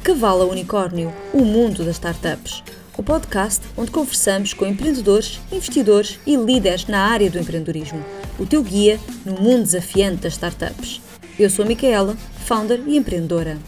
[0.00, 2.64] De Cavalo Unicórnio, o mundo das startups.
[2.96, 8.02] O podcast onde conversamos com empreendedores, investidores e líderes na área do empreendedorismo.
[8.38, 11.02] O teu guia no mundo desafiante das startups.
[11.38, 12.16] Eu sou a Micaela,
[12.46, 13.58] founder e empreendedora.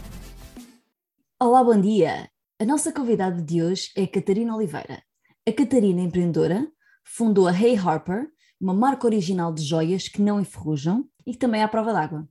[1.39, 2.27] Olá, bom dia!
[2.59, 5.03] A nossa convidada de hoje é Catarina Oliveira.
[5.47, 6.67] A Catarina é empreendedora,
[7.05, 8.25] fundou a Hey Harper,
[8.59, 12.27] uma marca original de joias que não enferrujam e também é à prova d'água.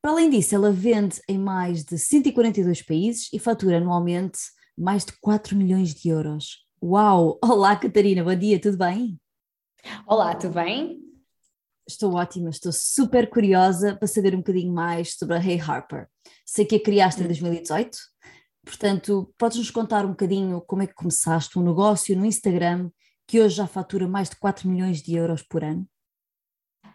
[0.00, 4.38] Para além disso, ela vende em mais de 142 países e fatura anualmente
[4.76, 6.66] mais de 4 milhões de euros.
[6.82, 7.38] Uau!
[7.44, 9.18] Olá, Catarina, bom dia, tudo bem?
[10.06, 11.00] Olá, tudo bem?
[11.86, 16.08] Estou ótima, estou super curiosa para saber um bocadinho mais sobre a Hey Harper.
[16.46, 18.28] Sei que a criaste em 2018, hum.
[18.64, 22.90] portanto, podes-nos contar um bocadinho como é que começaste um negócio no Instagram
[23.26, 25.86] que hoje já fatura mais de 4 milhões de euros por ano?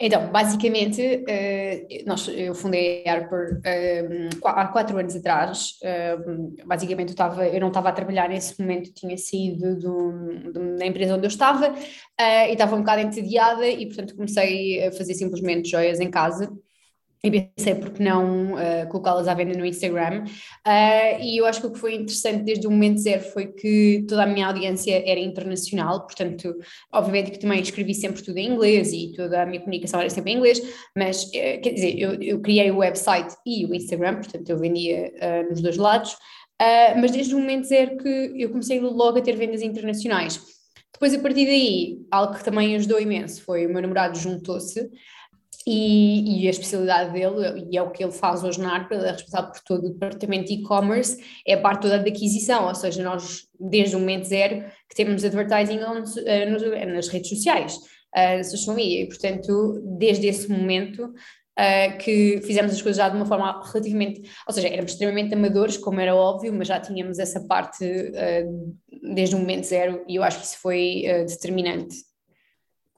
[0.01, 5.73] Então, basicamente, uh, nós, eu fundei a Harper uh, há quatro anos atrás.
[5.83, 10.77] Uh, basicamente, eu, tava, eu não estava a trabalhar nesse momento, tinha saído do, do,
[10.77, 11.75] da empresa onde eu estava
[12.17, 16.49] e estava um bocado entediada e, portanto, comecei a fazer simplesmente joias em casa
[17.23, 21.67] e pensei porque não uh, colocá-las à venda no Instagram uh, e eu acho que
[21.67, 25.19] o que foi interessante desde o momento zero foi que toda a minha audiência era
[25.19, 26.55] internacional, portanto
[26.93, 30.31] obviamente que também escrevi sempre tudo em inglês e toda a minha comunicação era sempre
[30.31, 30.61] em inglês,
[30.95, 35.11] mas uh, quer dizer, eu, eu, criei o website e o Instagram, portanto eu vendia
[35.49, 36.15] nos dois lados,
[36.99, 40.39] mas desde o momento zero que eu comecei logo a ter vendas internacionais.
[40.93, 44.89] Depois a partir daí, algo que também ajudou imenso foi o meu namorado juntou-se
[45.67, 49.07] e, e, a especialidade dele, e é o que ele faz hoje na ARPA, ele
[49.07, 52.75] é responsável por todo o departamento de e-commerce, é a parte toda da aquisição, ou
[52.75, 58.75] seja, nós desde o momento zero que temos advertising uh, nas redes sociais, uh, social
[58.75, 63.61] media, e portanto desde esse momento uh, que fizemos as coisas já de uma forma
[63.71, 68.77] relativamente, ou seja, éramos extremamente amadores, como era óbvio, mas já tínhamos essa parte uh,
[69.13, 72.08] desde o momento zero e eu acho que isso foi determinante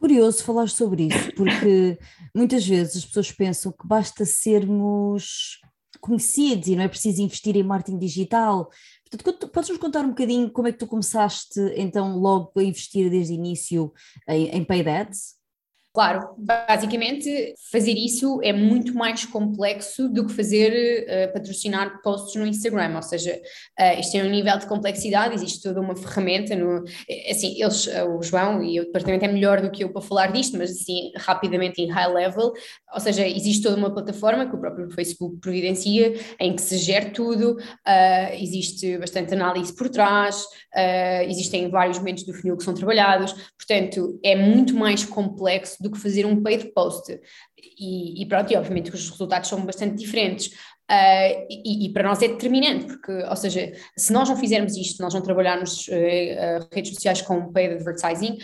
[0.01, 1.95] Curioso falar sobre isso, porque
[2.35, 5.59] muitas vezes as pessoas pensam que basta sermos
[5.99, 8.71] conhecidos e não é preciso investir em marketing digital.
[9.11, 13.33] Portanto, podes-nos contar um bocadinho como é que tu começaste então logo a investir desde
[13.33, 13.93] o início
[14.27, 15.35] em, em paid ads?
[15.93, 20.71] Claro, basicamente fazer isso é muito mais complexo do que fazer
[21.03, 23.33] uh, patrocinar posts no Instagram, ou seja,
[23.77, 27.87] uh, isto tem um nível de complexidade, existe toda uma ferramenta, no, eh, assim, eles,
[27.87, 30.71] uh, o João e o departamento é melhor do que eu para falar disto, mas
[30.71, 32.53] assim, rapidamente em high level,
[32.93, 37.09] ou seja, existe toda uma plataforma que o próprio Facebook providencia, em que se gera
[37.09, 37.57] tudo,
[38.39, 40.45] existe bastante análise por trás,
[41.27, 45.99] existem vários momentos do funil que são trabalhados, portanto, é muito mais complexo do que
[45.99, 47.19] fazer um paid post.
[47.57, 50.47] E, e pronto, e obviamente que os resultados são bastante diferentes.
[50.91, 55.01] Uh, e, e, para nós é determinante, porque, ou seja, se nós não fizermos isto,
[55.01, 58.37] nós não trabalharmos uh, uh, redes sociais com paid advertising,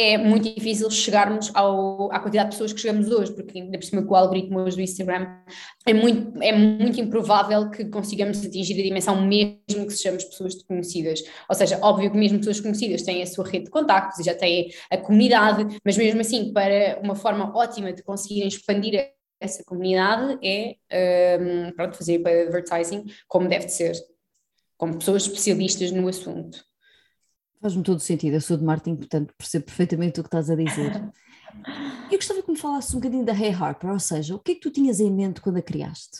[0.00, 3.84] é muito difícil chegarmos ao, à quantidade de pessoas que chegamos hoje, porque ainda por
[3.84, 5.26] cima com o algoritmo hoje do Instagram
[5.84, 11.24] é muito, é muito improvável que consigamos atingir a dimensão mesmo que sejamos pessoas desconhecidas.
[11.48, 14.36] Ou seja, óbvio que mesmo pessoas conhecidas têm a sua rede de contactos e já
[14.36, 20.38] têm a comunidade, mas mesmo assim, para uma forma ótima de conseguirem expandir essa comunidade
[20.46, 20.76] é
[21.40, 23.94] um, pronto, fazer para advertising como deve ser,
[24.76, 26.67] como pessoas especialistas no assunto.
[27.60, 30.92] Faz-me todo sentido, eu sou de marketing, portanto percebo perfeitamente o que estás a dizer.
[32.10, 34.54] Eu gostava que me falasses um bocadinho da Hey Harper, ou seja, o que é
[34.54, 36.18] que tu tinhas em mente quando a criaste?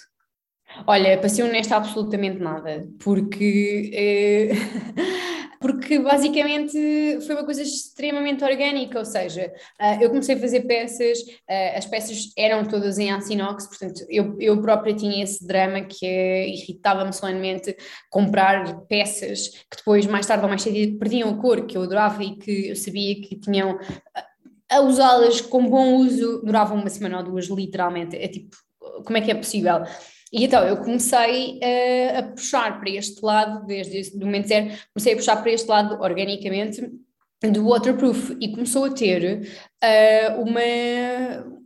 [0.86, 4.50] Olha, para ser honesta, absolutamente nada, porque eh,
[5.60, 11.18] porque basicamente foi uma coisa extremamente orgânica, ou seja, uh, eu comecei a fazer peças,
[11.20, 15.82] uh, as peças eram todas em aço inox, portanto eu, eu própria tinha esse drama
[15.82, 17.76] que irritava-me solenemente
[18.10, 22.22] comprar peças que depois, mais tarde ou mais cedo, perdiam a cor, que eu adorava
[22.22, 23.78] e que eu sabia que tinham
[24.70, 28.56] a usá-las com bom uso, duravam uma semana ou duas, literalmente, é tipo,
[29.04, 29.82] como é que é possível?
[30.32, 35.12] E então eu comecei uh, a puxar para este lado, desde o momento zero, comecei
[35.12, 36.90] a puxar para este lado organicamente
[37.42, 38.36] do waterproof.
[38.40, 39.48] E começou a ter
[39.82, 41.57] uh, uma,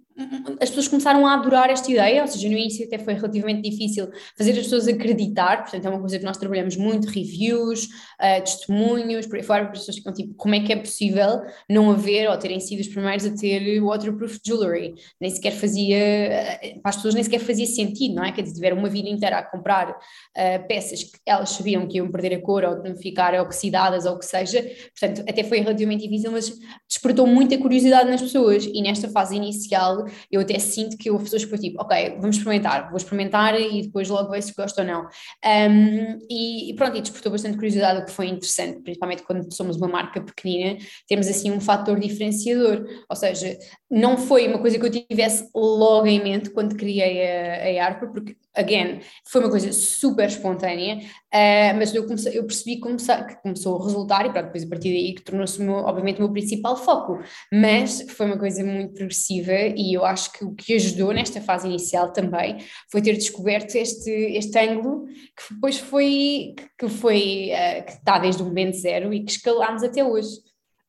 [0.61, 4.09] as pessoas começaram a adorar esta ideia, ou seja, no início até foi relativamente difícil
[4.37, 9.27] fazer as pessoas acreditar, portanto é uma coisa que nós trabalhamos muito, reviews, uh, testemunhos,
[9.27, 12.37] por aí fora, as pessoas ficam tipo, como é que é possível não haver ou
[12.37, 17.15] terem sido os primeiros a ter waterproof jewelry, nem sequer fazia, uh, para as pessoas
[17.15, 18.33] nem sequer fazia sentido, não é?
[18.33, 22.11] Quer dizer, tiveram uma vida inteira a comprar uh, peças que elas sabiam que iam
[22.11, 24.63] perder a cor ou não ficar oxidadas ou o que seja,
[24.99, 26.53] portanto até foi relativamente difícil, mas
[26.89, 31.45] despertou muita curiosidade nas pessoas e nesta fase inicial eu até sinto que houve pessoas
[31.45, 34.85] que foi tipo, ok, vamos experimentar, vou experimentar e depois logo ver se gosto ou
[34.85, 35.03] não.
[35.03, 39.77] Um, e, e, pronto, e despertou bastante curiosidade, o que foi interessante, principalmente quando somos
[39.77, 40.79] uma marca pequenina,
[41.09, 43.57] temos assim um fator diferenciador, ou seja,
[43.93, 48.07] não foi uma coisa que eu tivesse logo em mente quando criei a, a Arpa,
[48.07, 53.43] porque, again, foi uma coisa super espontânea, uh, mas eu, comecei, eu percebi que, que
[53.43, 56.75] começou a resultar e pronto, depois a partir daí que tornou-se, obviamente, o meu principal
[56.75, 57.19] foco,
[57.53, 61.69] mas foi uma coisa muito progressiva e eu acho que o que ajudou nesta fase
[61.69, 67.93] inicial também foi ter descoberto este, este ângulo que depois foi, que foi, uh, que
[67.93, 70.31] está desde o momento zero e que escalámos até hoje.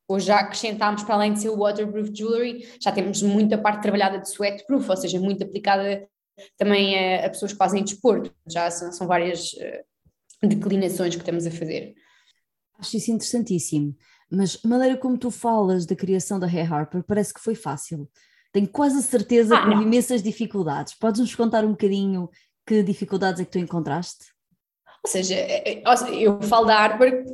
[0.06, 4.18] Hoje já acrescentámos, para além de ser o waterproof jewelry, já temos muita parte trabalhada
[4.18, 6.06] de sweatproof, ou seja, muito aplicada
[6.58, 8.34] também a, a pessoas que fazem desporto.
[8.46, 11.94] Já são, são várias uh, declinações que estamos a fazer.
[12.78, 13.96] Acho isso interessantíssimo,
[14.30, 18.10] mas a maneira como tu falas da criação da Hey Harper parece que foi fácil.
[18.52, 20.94] Tenho quase a certeza ah, que houve imensas dificuldades.
[20.94, 22.28] Podes-nos contar um bocadinho
[22.66, 24.33] que dificuldades é que tu encontraste?
[25.04, 25.82] Ou seja, é, é,
[26.18, 27.24] eu falo da Harper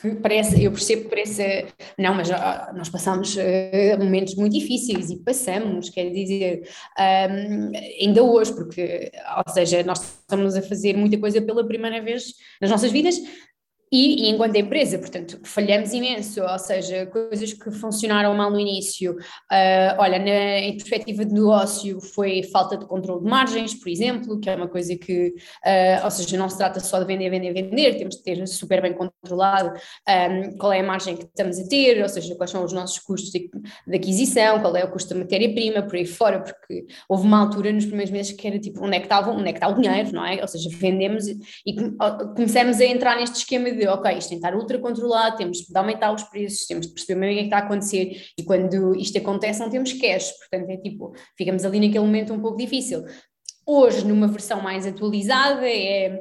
[0.00, 1.66] que parece, eu percebo que parece,
[1.98, 2.28] não, mas
[2.74, 6.62] nós passamos uh, momentos muito difíceis e passamos, quer dizer,
[6.98, 12.34] um, ainda hoje, porque, ou seja, nós estamos a fazer muita coisa pela primeira vez
[12.60, 13.20] nas nossas vidas,
[13.92, 19.12] e, e, enquanto empresa, portanto, falhamos imenso, ou seja, coisas que funcionaram mal no início.
[19.12, 24.38] Uh, olha, na, em perspectiva de negócio, foi falta de controle de margens, por exemplo,
[24.38, 27.52] que é uma coisa que, uh, ou seja, não se trata só de vender, vender,
[27.52, 29.72] vender, temos de ter super bem controlado
[30.08, 32.98] um, qual é a margem que estamos a ter, ou seja, quais são os nossos
[33.00, 33.50] custos de,
[33.86, 37.72] de aquisição, qual é o custo da matéria-prima, por aí fora, porque houve uma altura
[37.72, 39.74] nos primeiros meses que era tipo, onde é que estava, onde é que está o
[39.74, 40.40] dinheiro, não é?
[40.40, 41.74] Ou seja, vendemos e, e
[42.36, 45.58] começamos a entrar neste esquema de de, ok, isto tem que estar ultra controlado, temos
[45.58, 48.44] de aumentar os preços, temos de perceber o que é que está a acontecer e
[48.44, 52.56] quando isto acontece não temos cash, portanto é tipo, ficamos ali naquele momento um pouco
[52.56, 53.04] difícil.
[53.66, 56.20] Hoje, numa versão mais atualizada, é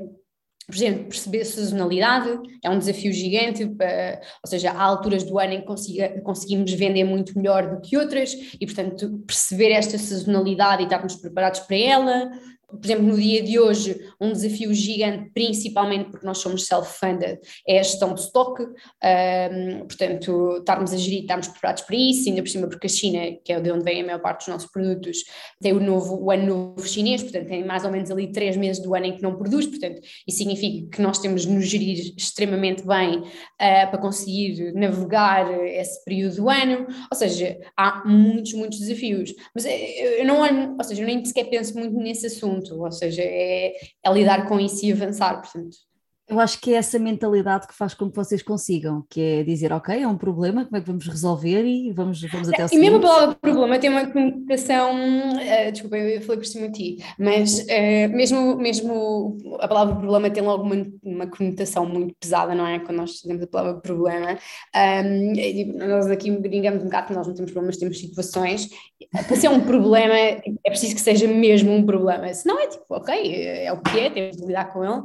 [0.69, 2.29] por exemplo, perceber sazonalidade
[2.63, 6.71] é um desafio gigante, uh, ou seja, há alturas do ano em que consiga, conseguimos
[6.73, 11.75] vender muito melhor do que outras e, portanto, perceber esta sazonalidade e estarmos preparados para
[11.75, 12.29] ela,
[12.69, 17.79] por exemplo, no dia de hoje, um desafio gigante, principalmente porque nós somos self-funded, é
[17.79, 22.49] a gestão de estoque, um, portanto, estarmos a gerir, estarmos preparados para isso, ainda por
[22.49, 25.17] cima porque a China, que é de onde vem a maior parte dos nossos produtos,
[25.61, 28.81] tem o, novo, o ano novo chinês, portanto, tem mais ou menos ali três meses
[28.81, 32.13] do ano em que não produz, portanto, isso significa que nós temos de nos gerir
[32.17, 33.25] extremamente bem uh,
[33.57, 40.25] para conseguir navegar esse período do ano, ou seja, há muitos, muitos desafios, mas eu
[40.25, 40.39] não
[40.77, 43.73] ou seja, eu nem sequer penso muito nesse assunto, ou seja, é,
[44.03, 45.88] é lidar com isso e avançar, portanto.
[46.29, 49.73] Eu acho que é essa mentalidade que faz com que vocês consigam, que é dizer,
[49.73, 52.77] ok, é um problema, como é que vamos resolver e vamos, vamos até ao E
[52.77, 57.05] mesmo a palavra problema tem uma conotação, uh, desculpa, eu falei por cima de ti,
[57.17, 62.67] mas uh, mesmo, mesmo a palavra problema tem logo uma, uma conotação muito pesada, não
[62.67, 62.77] é?
[62.77, 64.37] Quando nós dizemos a palavra problema,
[64.75, 68.69] um, nós aqui brincamos um bocado que nós não temos problemas, temos situações,
[69.11, 72.85] para ser um problema é preciso que seja mesmo um problema, se não é tipo,
[72.89, 75.01] ok, é o que é, temos de lidar com ele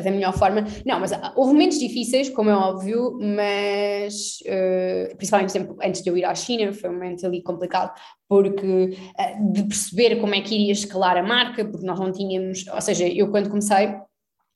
[0.00, 0.61] da melhor forma.
[0.84, 6.24] Não, mas houve momentos difíceis, como é óbvio, mas uh, principalmente antes de eu ir
[6.24, 7.92] à China, foi um momento ali complicado,
[8.28, 12.66] porque uh, de perceber como é que iria escalar a marca, porque nós não tínhamos,
[12.68, 13.94] ou seja, eu quando comecei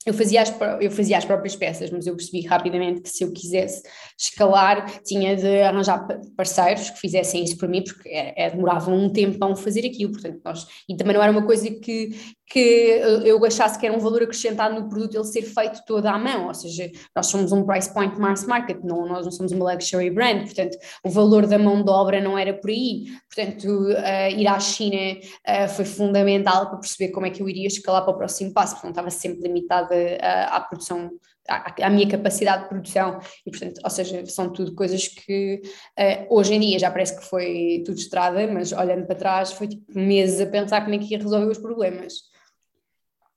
[0.07, 3.33] eu fazia, as, eu fazia as próprias peças, mas eu percebi rapidamente que se eu
[3.33, 3.83] quisesse
[4.17, 9.11] escalar, tinha de arranjar parceiros que fizessem isso por mim, porque é, é, demorava um
[9.11, 12.11] tempão fazer aquilo, portanto, nós, e também não era uma coisa que,
[12.49, 16.17] que eu achasse que era um valor acrescentado no produto ele ser feito todo à
[16.17, 19.73] mão, ou seja, nós somos um price point mass market, não, nós não somos uma
[19.73, 24.31] luxury brand, portanto, o valor da mão de obra não era por aí, portanto, uh,
[24.37, 28.13] ir à China uh, foi fundamental para perceber como é que eu iria escalar para
[28.13, 31.11] o próximo passo, porque não estava sempre limitada uh, à produção
[31.47, 33.19] à, minha capacidade de produção.
[33.45, 35.61] E portanto, ou seja, são tudo coisas que
[35.97, 39.67] uh, hoje em dia já parece que foi tudo estrada, mas olhando para trás foi
[39.67, 42.36] tipo meses a pensar como é que ia resolver os problemas.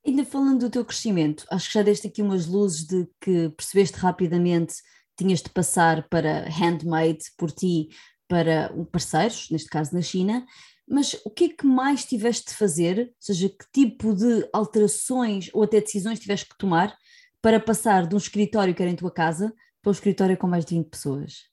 [0.07, 3.99] Ainda falando do teu crescimento, acho que já deste aqui umas luzes de que percebeste
[3.99, 4.75] rapidamente
[5.17, 7.91] tinhas de passar para handmade por ti
[8.27, 10.47] para parceiros, neste caso na China,
[10.89, 15.51] mas o que é que mais tiveste de fazer, ou seja, que tipo de alterações
[15.53, 16.97] ou até decisões tiveste que tomar
[17.43, 20.65] para passar de um escritório que era em tua casa para um escritório com mais
[20.65, 21.51] de 20 pessoas?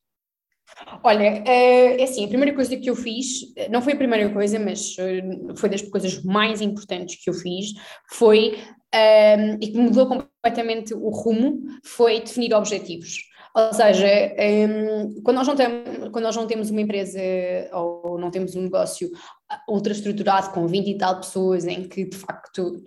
[1.03, 4.59] Olha, eh, é assim, a primeira coisa que eu fiz, não foi a primeira coisa,
[4.59, 5.21] mas eh,
[5.55, 7.71] foi das coisas mais importantes que eu fiz,
[8.12, 8.57] foi,
[8.93, 13.24] um, ehm, e que mudou completamente o rumo, foi definir objetivos.
[13.55, 17.19] Ou seja, um, ehm, quando, nós não temos, quando nós não temos uma empresa
[17.74, 19.09] ou não temos um negócio
[19.67, 22.83] ultra estruturado, com 20 e tal pessoas, em que de facto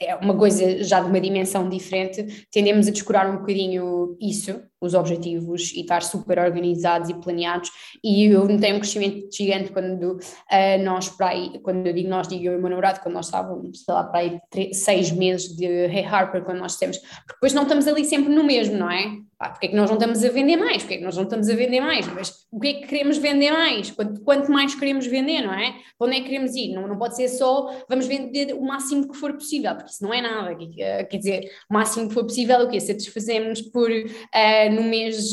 [0.00, 4.94] é uma coisa já de uma dimensão diferente, tendemos a descurar um bocadinho isso, os
[4.94, 7.70] objetivos, e estar super organizados e planeados.
[8.02, 12.28] E eu notei um crescimento gigante quando uh, nós, para aí, quando eu digo nós,
[12.28, 15.10] digo eu e o meu namorado, quando nós estávamos, sei lá, para aí três, seis
[15.10, 18.76] meses de Hey Harper, quando nós temos, porque depois não estamos ali sempre no mesmo,
[18.76, 19.18] não é?
[19.38, 20.82] Porque é que nós não estamos a vender mais?
[20.82, 22.06] Porque é que nós não estamos a vender mais?
[22.08, 23.88] Mas o que é que queremos vender mais?
[23.92, 25.76] Quanto, quanto mais queremos vender, não é?
[25.96, 26.74] Para onde é que queremos ir?
[26.74, 30.12] Não, não pode ser só vamos vender o máximo que for possível, porque isso não
[30.12, 30.56] é nada.
[30.56, 32.80] Quer dizer, o máximo que for possível, o quê?
[32.80, 35.32] Satisfazemos por uh, no, mês,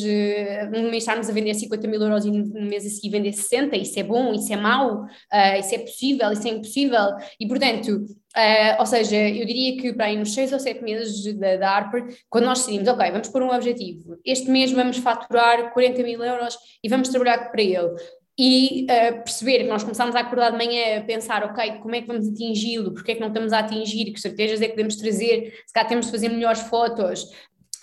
[0.72, 3.76] no mês estarmos a vender 50 mil euros e no mês a seguir vender 60,
[3.78, 7.08] isso é bom, isso é mau, uh, isso é possível, isso é impossível.
[7.40, 11.24] E portanto, Uh, ou seja, eu diria que para aí nos seis ou sete meses
[11.40, 16.04] da, Harper, quando nós decidimos, ok, vamos pôr um objetivo, este mês vamos faturar 40
[16.04, 17.96] mil euros e vamos trabalhar para ele.
[18.38, 22.02] E uh, perceber que nós começámos a acordar de manhã a pensar, ok, como é
[22.02, 24.98] que vamos atingi-lo, porque é que não estamos a atingir, que estratégias é que podemos
[24.98, 27.30] trazer, se calhar temos de fazer melhores fotos,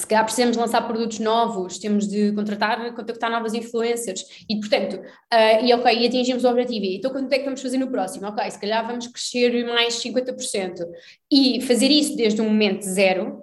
[0.00, 4.44] se calhar precisamos lançar produtos novos, temos de contratar, contactar novas influencers.
[4.49, 7.78] E, portanto, uh, e ok, e atingimos o objetivo, então quanto é que vamos fazer
[7.78, 8.26] no próximo?
[8.26, 10.84] Ok, se calhar vamos crescer mais 50%
[11.30, 13.41] e fazer isso desde o momento zero,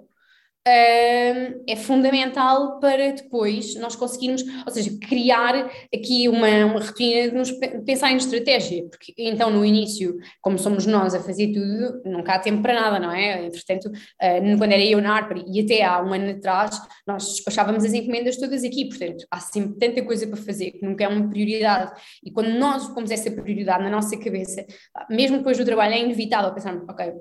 [0.70, 7.50] é fundamental para depois nós conseguirmos, ou seja, criar aqui uma, uma rotina de nos
[7.84, 12.38] pensar em estratégia, porque então no início, como somos nós a fazer tudo, nunca há
[12.38, 13.46] tempo para nada, não é?
[13.46, 17.84] Entretanto, uh, quando era eu na Harper e até há um ano atrás, nós despachávamos
[17.84, 21.28] as encomendas todas aqui, portanto, há sempre tanta coisa para fazer que nunca é uma
[21.28, 21.92] prioridade,
[22.24, 24.64] e quando nós pomos essa prioridade na nossa cabeça,
[25.08, 27.12] mesmo depois do trabalho, é inevitável pensarmos, ok,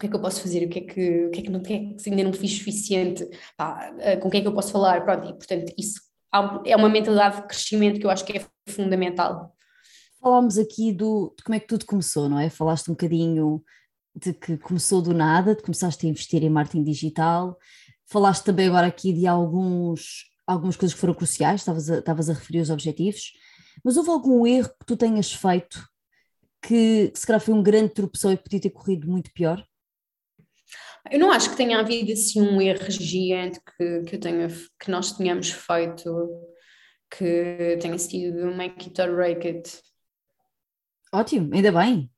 [0.00, 1.50] o que é que eu posso fazer, o que é que, o que, é que,
[1.50, 4.48] não, o que, é que ainda não fiz suficiente, pá, eh, com quem é que
[4.48, 6.00] eu posso falar, pronto, e portanto isso
[6.64, 9.54] é uma mentalidade de crescimento que eu acho que é fundamental.
[10.22, 12.48] Falámos aqui do, de como é que tudo começou, não é?
[12.48, 13.62] Falaste um bocadinho
[14.14, 17.58] de que começou do nada, de começaste a investir em marketing digital,
[18.06, 22.32] falaste também agora aqui de alguns, algumas coisas que foram cruciais, estavas a, estavas a
[22.32, 23.32] referir os objetivos,
[23.84, 25.78] mas houve algum erro que tu tenhas feito
[26.62, 29.62] que, que se calhar foi um grande tropeção e podia ter corrido muito pior?
[31.10, 34.90] Eu não acho que tenha havido assim um erro gigante que, que, eu tenha, que
[34.90, 36.50] nós tenhamos feito
[37.10, 39.82] que tenha sido make it or break it.
[41.12, 42.10] Ótimo, ainda bem.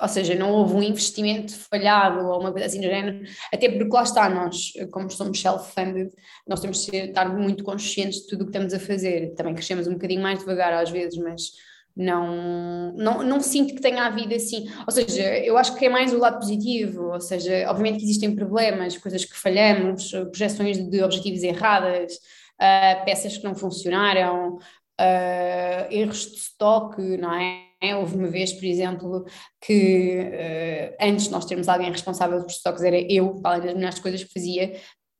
[0.00, 3.92] Ou seja, não houve um investimento falhado ou uma coisa assim do género, até porque
[3.92, 6.10] lá está, nós, como somos self-funded,
[6.46, 9.34] nós temos de estar muito conscientes de tudo o que estamos a fazer.
[9.34, 11.50] Também crescemos um bocadinho mais devagar às vezes, mas
[11.98, 16.12] não, não, não sinto que tenha havido assim, ou seja, eu acho que é mais
[16.12, 21.42] o lado positivo, ou seja, obviamente que existem problemas, coisas que falhamos, projeções de objetivos
[21.42, 27.66] erradas, uh, peças que não funcionaram, uh, erros de estoque, não é?
[27.96, 29.24] Houve uma vez, por exemplo,
[29.60, 33.98] que uh, antes de nós termos alguém responsável por estoques, era eu, além das melhores
[33.98, 34.76] coisas que fazia,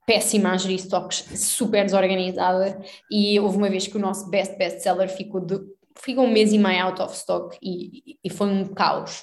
[0.07, 2.81] péssima a gerir estoques, super desorganizada,
[3.11, 5.59] e houve uma vez que o nosso best best seller ficou de
[5.99, 9.23] fica um mês e meio out of stock e, e foi um caos.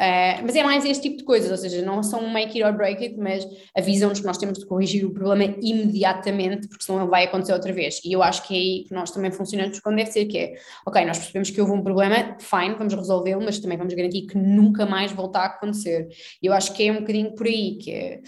[0.00, 2.62] Uh, mas é mais este tipo de coisas, ou seja, não são um make it
[2.62, 7.02] or break it, mas avisam-nos que nós temos de corrigir o problema imediatamente, porque senão
[7.02, 8.00] ele vai acontecer outra vez.
[8.02, 10.54] E eu acho que é aí que nós também funcionamos quando deve ser, que é,
[10.86, 14.38] ok, nós percebemos que houve um problema, fine, vamos resolvê-lo, mas também vamos garantir que
[14.38, 16.08] nunca mais voltar a acontecer.
[16.42, 18.22] E eu acho que é um bocadinho por aí, que é,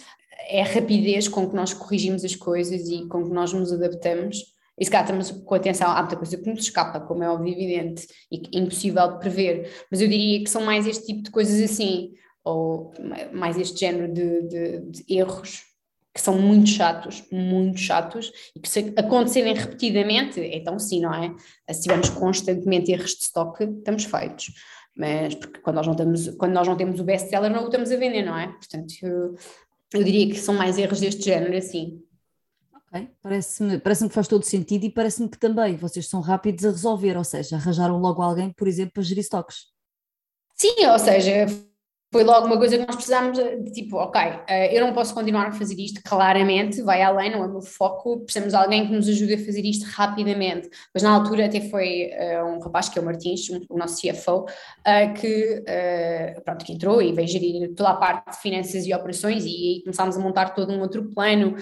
[0.51, 4.53] é a rapidez com que nós corrigimos as coisas e com que nós nos adaptamos
[4.79, 7.52] e se calhar estamos com atenção, há muita coisa que nos escapa, como é óbvio
[7.52, 11.61] evidente, e impossível de prever, mas eu diria que são mais este tipo de coisas
[11.61, 12.12] assim,
[12.45, 12.93] ou
[13.33, 15.73] mais este género de, de, de erros
[16.14, 21.35] que são muito chatos, muito chatos, e que se acontecerem repetidamente, então sim, não é?
[21.73, 24.52] Se tivermos constantemente erros de estoque, estamos feitos.
[24.95, 27.91] Mas porque quando nós não temos, quando nós não temos o best-seller, não o estamos
[27.91, 28.49] a vender, não é?
[28.49, 29.35] Portanto, eu,
[29.95, 32.02] eu diria que são mais erros deste género, assim.
[33.22, 37.16] Parece-me parece que faz todo sentido e parece-me que também vocês são rápidos a resolver,
[37.16, 39.72] ou seja, arranjaram logo alguém, por exemplo, para gerir estoques.
[40.54, 41.46] Sim, ou seja,
[42.12, 45.47] foi logo uma coisa que nós precisamos de tipo, ok, eh, eu não posso continuar
[45.47, 48.92] a fazer isto claramente, vai além, não é o meu foco, precisamos de alguém que
[48.92, 50.69] nos ajude a fazer isto rapidamente.
[50.92, 54.45] Mas na altura até foi uh, um rapaz que é o Martins, o nosso CFO,
[54.85, 55.64] eh, que,
[56.45, 59.83] pronto, que entrou e veio gerir toda a parte de finanças e operações e aí
[59.83, 61.54] começámos a montar todo um outro plano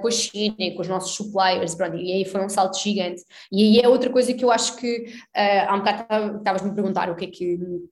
[0.00, 3.22] com a China, com os nossos suppliers, pronto, e aí foi um salto gigante.
[3.52, 5.04] E aí é outra coisa que eu acho que,
[5.34, 7.88] há um bocado estavas-me a perguntar o que é que, o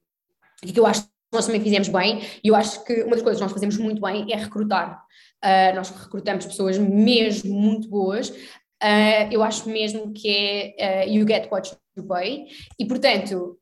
[0.62, 3.22] que, é que eu acho nós também fizemos bem, e eu acho que uma das
[3.22, 5.04] coisas que nós fazemos muito bem é recrutar.
[5.44, 8.30] Uh, nós recrutamos pessoas mesmo muito boas.
[8.30, 11.70] Uh, eu acho mesmo que é uh, you get what
[12.08, 13.56] pay e, portanto,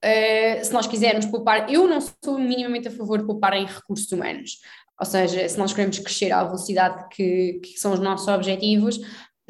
[0.63, 4.53] se nós quisermos poupar, eu não sou minimamente a favor de poupar em recursos humanos.
[4.99, 8.99] Ou seja, se nós queremos crescer à velocidade que, que são os nossos objetivos,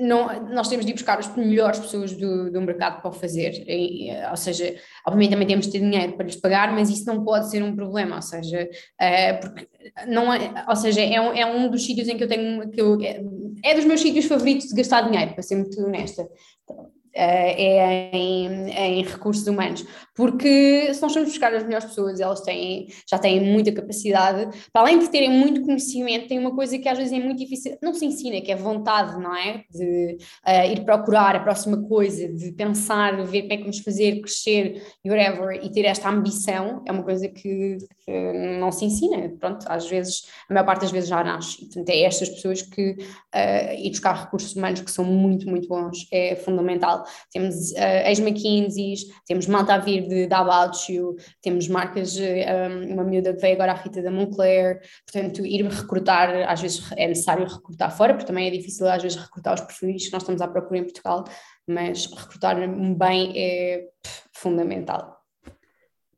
[0.02, 3.64] não, nós temos de ir buscar as melhores pessoas do, do mercado para o fazer,
[3.68, 4.74] e, ou seja,
[5.06, 7.76] obviamente também temos de ter dinheiro para lhes pagar, mas isso não pode ser um
[7.76, 8.68] problema, ou seja,
[9.00, 9.68] é, porque
[10.08, 12.80] não é, ou seja, é um, é um dos sítios em que eu tenho, que
[12.80, 13.22] eu, é,
[13.64, 16.28] é dos meus sítios favoritos de gastar dinheiro, para ser muito honesta.
[17.14, 22.40] Eh, é em, em, recursos humanos, porque se nós formos buscar as melhores pessoas, elas
[22.40, 26.88] têm, já têm muita capacidade, para além de terem muito conhecimento, tem uma coisa que
[26.88, 29.64] às vezes é muito difícil, não se ensina, que é vontade, não é?
[29.70, 30.16] De
[30.46, 34.82] uh, ir procurar a próxima coisa, de pensar, ver como é que vamos fazer, crescer,
[35.04, 37.76] whatever, e ter esta ambição, é uma coisa que,
[38.58, 41.88] não se ensina, pronto, às vezes, a maior parte das vezes já nasce, e portanto
[41.90, 46.34] é estas pessoas que uh, ir buscar recursos humanos que são muito, muito bons, é
[46.36, 48.94] fundamental temos uh, ex-McKinsey,
[49.26, 50.28] temos malta a vir de,
[50.88, 55.64] You, temos marcas, uh, uma miúda que veio agora a Rita da Moncler, portanto, ir
[55.66, 59.60] recrutar, às vezes é necessário recrutar fora, porque também é difícil às vezes recrutar os
[59.60, 61.24] perfis que nós estamos à procura em Portugal,
[61.66, 62.56] mas recrutar
[62.96, 65.21] bem é pff, fundamental.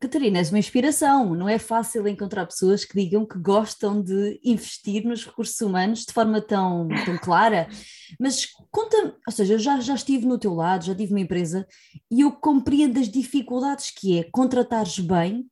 [0.04, 1.34] Catarina, és uma inspiração.
[1.34, 6.12] Não é fácil encontrar pessoas que digam que gostam de investir nos recursos humanos de
[6.12, 7.66] forma tão, tão clara.
[8.20, 11.66] Mas conta, ou seja, eu já, já estive no teu lado, já tive uma empresa
[12.10, 15.46] e eu compreendo as dificuldades que é contratares bem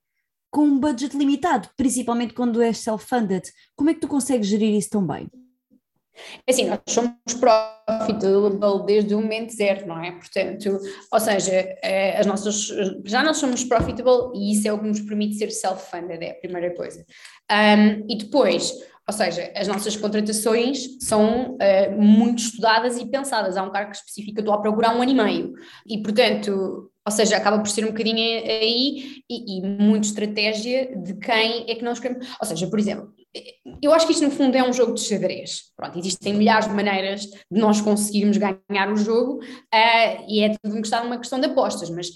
[0.50, 3.50] com um budget limitado, principalmente quando és self-funded.
[3.74, 5.30] Como é que tu consegues gerir isso tão bem?
[6.48, 10.12] Assim, nós somos profitable desde o momento zero, não é?
[10.12, 10.78] Portanto,
[11.10, 11.52] ou seja,
[11.82, 12.68] eh, as nossas,
[13.04, 16.34] já não somos profitable e isso é o que nos permite ser self-funded, é a
[16.34, 17.04] primeira coisa.
[17.50, 18.72] Um, e depois,
[19.06, 23.56] ou seja, as nossas contratações são uh, muito estudadas e pensadas.
[23.56, 25.52] Há um cargo específico eu estou a procurar um ano e meio.
[25.86, 31.14] E, portanto, ou seja, acaba por ser um bocadinho aí e, e muito estratégia de
[31.14, 32.26] quem é que nós queremos.
[32.40, 33.12] Ou seja, por exemplo,
[33.80, 35.72] eu acho que isto no fundo é um jogo de xadrez.
[35.76, 40.74] Pronto, existem milhares de maneiras de nós conseguirmos ganhar o jogo uh, e é tudo
[41.04, 42.08] uma questão de apostas, mas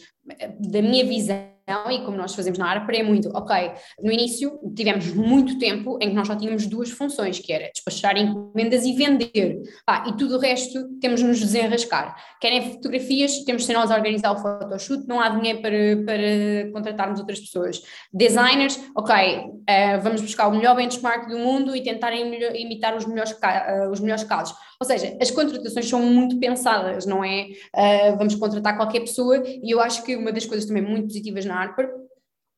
[0.61, 1.57] da minha visão
[1.91, 6.11] e como nós fazemos na ARPA é muito, ok, no início tivemos muito tempo em
[6.11, 10.37] que nós só tínhamos duas funções, que era despachar encomendas e vender, ah, e tudo
[10.37, 12.15] o resto temos de nos desenrascar.
[12.41, 16.73] Querem fotografias, temos de ser nós a organizar o photoshoot, não há dinheiro para, para
[16.73, 17.83] contratarmos outras pessoas.
[18.13, 23.33] Designers, ok, uh, vamos buscar o melhor benchmark do mundo e tentar imitar os melhores,
[23.33, 24.57] uh, os melhores casos.
[24.79, 29.71] Ou seja, as contratações são muito pensadas, não é uh, vamos contratar qualquer pessoa, e
[29.71, 31.91] eu acho que uma das coisas também muito positivas na Harper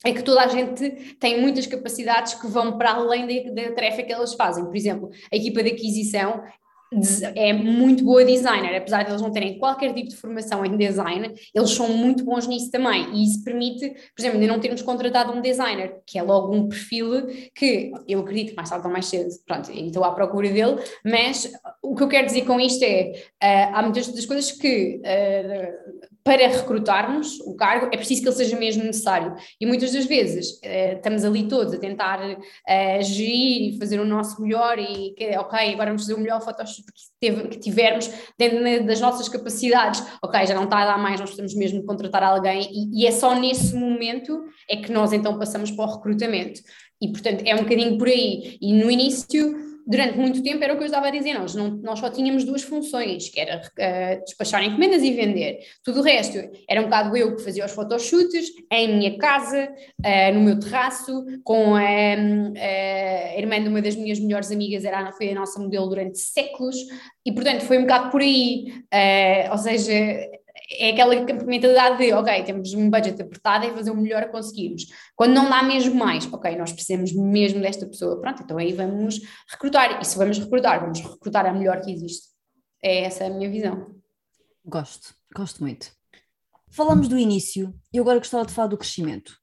[0.05, 4.03] é que toda a gente tem muitas capacidades que vão para além da, da tarefa
[4.03, 4.64] que elas fazem.
[4.64, 6.44] Por exemplo, a equipa de aquisição
[7.35, 11.35] é muito boa designer, apesar de eles não terem qualquer tipo de formação em design,
[11.55, 15.33] eles são muito bons nisso também, e isso permite, por exemplo, ainda não termos contratado
[15.33, 19.05] um designer, que é logo um perfil que eu acredito que mais tarde ou mais
[19.07, 23.12] cedo, pronto, estou à procura dele, mas o que eu quero dizer com isto é,
[23.42, 28.37] uh, há muitas das coisas que uh, para recrutarmos o cargo é preciso que ele
[28.37, 29.35] seja mesmo necessário.
[29.61, 34.05] E muitas das vezes uh, estamos ali todos a tentar uh, gerir e fazer o
[34.05, 36.85] nosso melhor e que, ok, agora vamos fazer o melhor photoshoot
[37.21, 40.03] que, que tivermos dentro das nossas capacidades.
[40.23, 43.11] Ok, já não está a dar mais, nós precisamos mesmo contratar alguém e, e é
[43.11, 46.61] só nesse momento é que nós então passamos para o recrutamento.
[47.01, 48.59] E portanto é um bocadinho por aí.
[48.61, 51.70] E no início durante muito tempo era o que eu estava a dizer, nós, não,
[51.79, 55.61] nós só tínhamos duas funções, que era uh, despachar encomendas e vender.
[55.83, 59.70] Tudo o resto era um bocado eu que fazia os photoshoots em minha casa,
[60.05, 65.11] uh, no meu terraço, com a, a irmã de uma das minhas melhores amigas, era,
[65.12, 66.77] foi a nossa modelo durante séculos,
[67.24, 69.92] e portanto foi um bocado por aí, uh, ou seja,
[70.71, 74.87] é aquela mentalidade de, ok, temos um budget apertado e fazer o melhor a conseguirmos.
[75.17, 79.21] Quando não dá mesmo mais, ok, nós precisamos mesmo desta pessoa, pronto, então aí vamos
[79.51, 80.01] recrutar.
[80.01, 82.29] E se vamos recrutar, vamos recrutar a melhor que existe.
[82.83, 83.95] É essa a minha visão.
[84.65, 85.91] Gosto, gosto muito.
[86.71, 89.39] Falamos do início e agora gostava de falar do crescimento.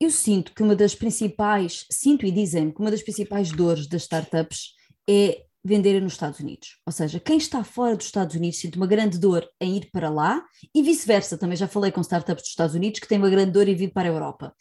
[0.00, 4.02] Eu sinto que uma das principais, sinto e dizem que uma das principais dores das
[4.02, 4.74] startups
[5.08, 6.78] é venderem nos Estados Unidos.
[6.84, 10.10] Ou seja, quem está fora dos Estados Unidos sente uma grande dor em ir para
[10.10, 11.38] lá e vice-versa.
[11.38, 13.92] Também já falei com startups dos Estados Unidos que têm uma grande dor em vir
[13.92, 14.54] para a Europa.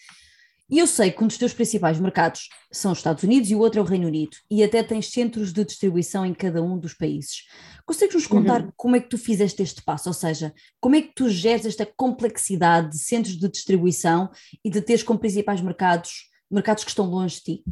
[0.69, 3.59] E eu sei que um dos teus principais mercados são os Estados Unidos e o
[3.59, 6.93] outro é o Reino Unido, e até tens centros de distribuição em cada um dos
[6.93, 7.43] países.
[7.85, 8.71] Consegues nos contar uhum.
[8.75, 10.09] como é que tu fizeste este passo?
[10.09, 14.31] Ou seja, como é que tu geres esta complexidade de centros de distribuição
[14.63, 17.63] e de teres como principais mercados mercados que estão longe de ti?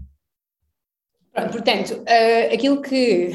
[1.33, 3.31] Pronto, portanto, uh, aquilo que.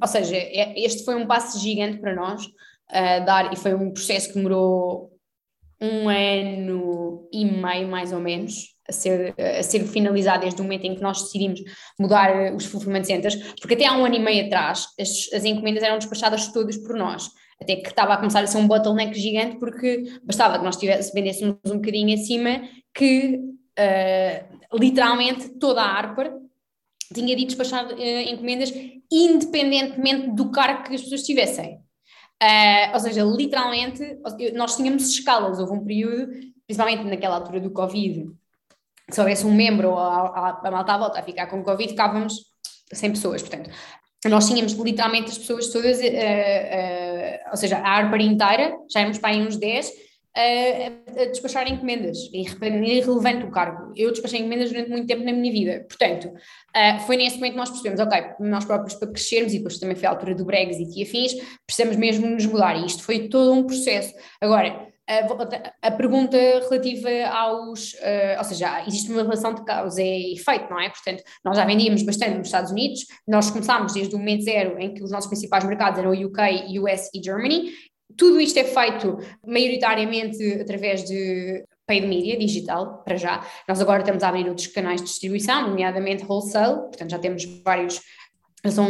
[0.00, 3.92] Ou seja, é, este foi um passo gigante para nós uh, dar, e foi um
[3.92, 5.10] processo que demorou
[5.80, 10.84] um ano e meio, mais ou menos, a ser, a ser finalizado desde o momento
[10.84, 11.60] em que nós decidimos
[11.98, 15.82] mudar os fulfillment centers, porque até há um ano e meio atrás as, as encomendas
[15.82, 17.30] eram despachadas todas por nós,
[17.60, 21.14] até que estava a começar a ser um bottleneck gigante, porque bastava que nós tivesse,
[21.14, 22.60] vendêssemos um bocadinho acima,
[22.94, 26.39] que uh, literalmente toda a Harper
[27.12, 28.72] tinha de despachar uh, encomendas
[29.10, 31.80] independentemente do cargo que as pessoas tivessem.
[32.42, 34.18] Uh, ou seja, literalmente,
[34.54, 36.32] nós tínhamos escalas, houve um período,
[36.66, 38.30] principalmente naquela altura do Covid,
[39.10, 41.90] se houvesse um membro ou a, a, a malta à volta a ficar com Covid,
[41.90, 42.34] ficávamos
[42.92, 43.70] 100 pessoas, portanto,
[44.26, 49.30] nós tínhamos literalmente as pessoas todas, uh, ou seja, a Arpar inteira, já éramos para
[49.30, 49.92] aí uns 10,
[50.36, 53.92] a, a despachar encomendas, e irrelevante o cargo.
[53.96, 57.58] Eu despachei encomendas durante muito tempo na minha vida, portanto, uh, foi nesse momento que
[57.58, 60.98] nós percebemos, ok, nós próprios para crescermos, e depois também foi a altura do Brexit
[60.98, 61.34] e afins,
[61.66, 64.14] precisamos mesmo nos mudar, e isto foi todo um processo.
[64.40, 70.34] Agora, a, a pergunta relativa aos, uh, ou seja, existe uma relação de causa e
[70.34, 70.88] efeito, não é?
[70.88, 74.94] Portanto, nós já vendíamos bastante nos Estados Unidos, nós começámos desde o momento zero em
[74.94, 77.72] que os nossos principais mercados eram o UK, US e Germany,
[78.16, 83.44] tudo isto é feito maioritariamente através de paid media digital, para já.
[83.68, 88.00] Nós agora estamos a abrir outros canais de distribuição, nomeadamente wholesale, portanto já temos vários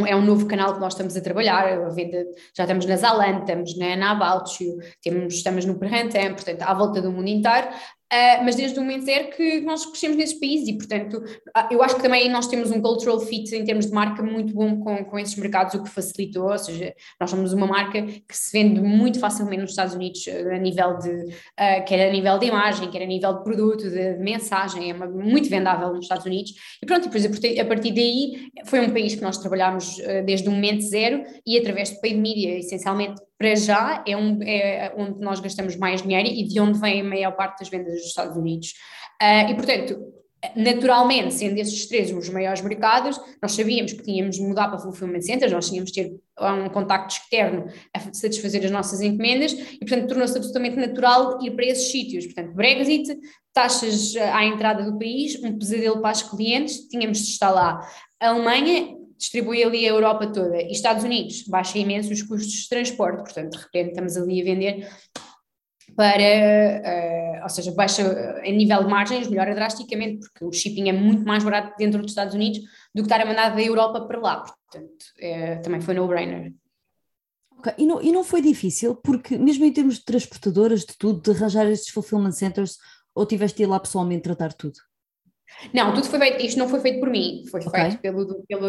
[0.05, 3.39] é um novo canal que nós estamos a trabalhar, a venda, já estamos na Zalando,
[3.39, 7.69] estamos na, na About You, temos, estamos no Perrantem, portanto, à volta do mundo inteiro,
[8.11, 11.23] Uh, mas desde o momento zero que nós crescemos nesses países e, portanto,
[11.55, 14.53] ah, eu acho que também nós temos um cultural fit em termos de marca muito
[14.53, 18.35] bom com, com esses mercados, o que facilitou, ou seja, nós somos uma marca que
[18.35, 22.47] se vende muito facilmente nos Estados Unidos a nível de, uh, quer a nível de
[22.47, 26.25] imagem, quer a nível de produto, de, de mensagem, é uma, muito vendável nos Estados
[26.25, 26.51] Unidos.
[26.83, 30.51] E pronto, depois a partir daí foi um país que nós trabalhámos uh, desde o
[30.51, 35.39] momento zero e através de paid media, essencialmente para já é, um, é onde nós
[35.39, 38.75] gastamos mais dinheiro e de onde vem a maior parte das vendas dos Estados Unidos.
[39.19, 39.99] Uh, e, portanto,
[40.55, 45.21] naturalmente, sendo esses três os maiores mercados, nós sabíamos que tínhamos de mudar para fulfillment
[45.21, 50.07] centers, nós tínhamos de ter um contacto externo a satisfazer as nossas encomendas e, portanto,
[50.07, 52.25] tornou-se absolutamente natural ir para esses sítios.
[52.25, 53.17] Portanto, Brexit,
[53.51, 57.81] taxas à entrada do país, um pesadelo para os clientes, tínhamos de estar lá.
[58.19, 60.61] A Alemanha distribui ali a Europa toda.
[60.61, 64.43] E Estados Unidos baixa imenso os custos de transporte, portanto, de repente estamos ali a
[64.43, 64.89] vender
[65.95, 70.89] para, uh, ou seja, baixa uh, em nível de margens, melhora drasticamente, porque o shipping
[70.89, 72.59] é muito mais barato dentro dos Estados Unidos
[72.95, 76.53] do que estar a mandar da Europa para lá, portanto, é, também foi no-brainer.
[77.59, 77.73] Okay.
[77.77, 81.37] E, não, e não foi difícil, porque mesmo em termos de transportadoras, de tudo, de
[81.37, 82.77] arranjar estes fulfillment centers,
[83.13, 84.79] ou tiveste de ir lá pessoalmente tratar tudo?
[85.73, 87.81] Não, tudo foi feito, isto não foi feito por mim, foi okay.
[87.81, 88.67] feito pelo, pelo,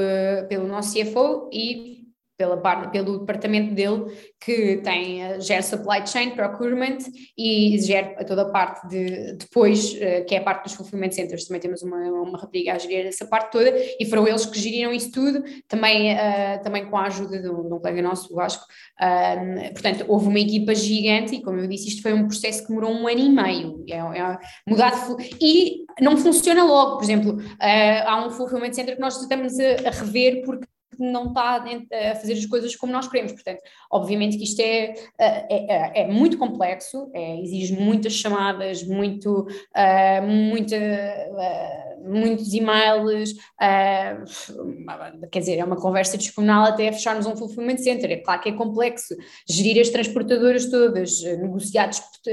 [0.48, 2.02] pelo nosso CFO e
[2.36, 2.56] pela
[2.90, 4.04] pelo departamento dele
[4.40, 6.98] que tem, eh, gera supply chain, procurement
[7.36, 11.44] e gera toda a parte de depois, eh, que é a parte dos fulfillment centers,
[11.44, 14.92] também temos uma, uma rapariga a gerir essa parte toda e foram eles que geriram
[14.92, 18.36] isso tudo, também, uh, também com a ajuda de um, de um colega nosso, o
[18.36, 18.64] Vasco,
[19.00, 22.68] uh, portanto houve uma equipa gigante e como eu disse isto foi um processo que
[22.68, 27.36] demorou um ano e meio, é, é mudar de, e não funciona logo, por exemplo,
[27.36, 30.66] uh, há um fulfillment center que nós estamos a, a rever porque
[30.98, 33.32] não está a fazer as coisas como nós queremos.
[33.32, 39.42] Portanto, obviamente que isto é, é, é, é muito complexo, é, exige muitas chamadas, muito,
[39.42, 47.36] uh, muita, uh, muitos e-mails, uh, quer dizer, é uma conversa descomunal até fecharmos um
[47.36, 48.10] fulfillment center.
[48.10, 49.14] É claro que é complexo
[49.48, 51.90] gerir as transportadoras todas, negociar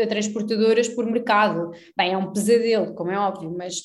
[0.08, 1.72] transportadoras por mercado.
[1.98, 3.84] Bem, é um pesadelo, como é óbvio, mas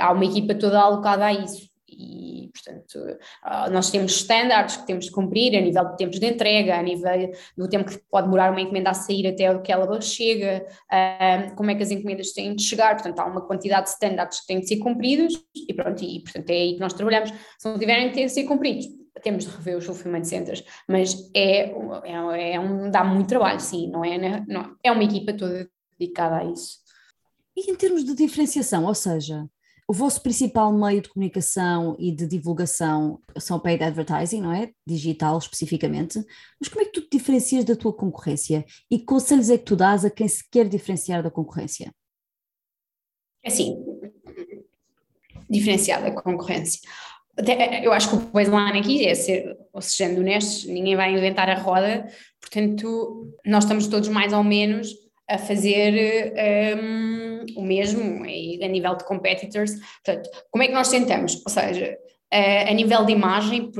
[0.00, 1.69] há uma equipa toda alocada a isso
[2.00, 6.26] e, portanto, ah, nós temos estándares que temos de cumprir a nível de tempos de
[6.26, 10.00] entrega, a nível do tempo que pode demorar uma encomenda a sair até que ela
[10.00, 13.90] chega, ah, como é que as encomendas têm de chegar, portanto, há uma quantidade de
[13.90, 17.30] estándares que têm de ser cumpridos e pronto, e portanto é aí que nós trabalhamos.
[17.58, 18.86] Se não tiverem de ser cumpridos,
[19.22, 21.70] temos de rever os fulfillment centers, mas é,
[22.04, 25.68] é, é um, dá muito trabalho, sim, não é, né, não, é uma equipa toda
[25.98, 26.78] dedicada a isso.
[27.54, 29.46] E em termos de diferenciação, ou seja,
[29.90, 34.70] o vosso principal meio de comunicação e de divulgação são paid advertising, não é?
[34.86, 36.24] Digital especificamente.
[36.60, 38.64] Mas como é que tu te diferencias da tua concorrência?
[38.88, 41.92] E que conselhos é que tu dás a quem se quer diferenciar da concorrência?
[43.44, 43.84] Assim,
[45.50, 46.88] diferenciar da concorrência.
[47.82, 51.58] Eu acho que o baseline aqui é ser, ou seja, honestos, ninguém vai inventar a
[51.58, 52.08] roda,
[52.40, 54.94] portanto, nós estamos todos mais ou menos
[55.28, 56.32] a fazer
[56.76, 57.19] um,
[57.56, 59.72] o mesmo a nível de competitors.
[60.04, 61.42] Portanto, como é que nós tentamos?
[61.44, 61.96] Ou seja,
[62.32, 63.70] a nível de imagem,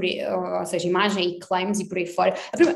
[0.58, 2.34] ou seja, imagem e claims e por aí fora.